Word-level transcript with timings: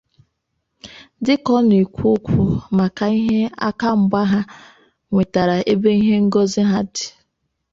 Dịka 1.25 1.49
ọ 1.57 1.59
na-ekwu 1.67 2.03
okwu 2.15 2.43
maka 2.77 3.05
ihe 3.19 3.39
aka 3.67 3.87
mgba 3.99 4.21
ha 4.31 4.41
nwetara 5.09 5.55
ebe 5.71 5.89
ihe 6.01 6.15
ngosi 6.25 6.59
ahụ 6.65 6.81
dị 6.93 7.05